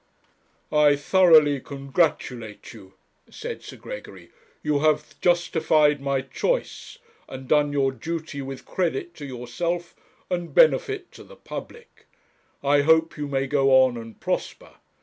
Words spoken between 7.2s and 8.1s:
and done your